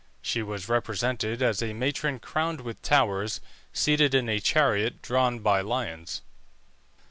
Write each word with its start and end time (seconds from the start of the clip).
She 0.23 0.41
was 0.41 0.67
represented 0.67 1.43
as 1.43 1.61
a 1.61 1.73
matron 1.73 2.17
crowned 2.17 2.61
with 2.61 2.81
towers, 2.81 3.39
seated 3.71 4.15
in 4.15 4.29
a 4.29 4.39
chariot 4.39 5.03
drawn 5.03 5.41
by 5.41 5.61
lions. 5.61 6.23